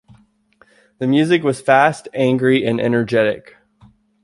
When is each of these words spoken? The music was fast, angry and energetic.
The 0.97 1.05
music 1.05 1.43
was 1.43 1.61
fast, 1.61 2.07
angry 2.15 2.65
and 2.65 2.81
energetic. 2.81 3.57